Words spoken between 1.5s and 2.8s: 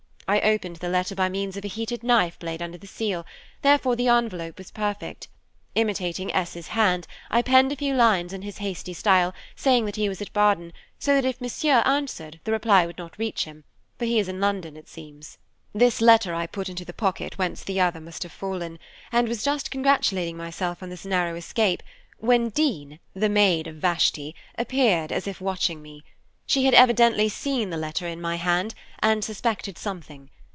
of a heated knife blade under